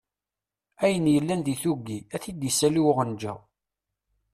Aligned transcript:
Ayen 0.83 1.05
yellan 1.13 1.41
di 1.47 1.53
tuggi 1.61 1.97
ad 2.15 2.21
t-id-issali 2.23 2.81
uɣenǧa. 2.89 3.33